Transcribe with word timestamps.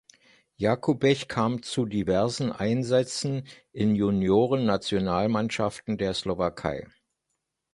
Jakubech 0.55 1.27
kam 1.27 1.61
zu 1.61 1.85
diversen 1.85 2.51
Einsätzen 2.51 3.45
in 3.71 3.93
Juniorennationalmannschaften 3.93 5.99
der 5.99 6.15
Slowakei. 6.15 6.87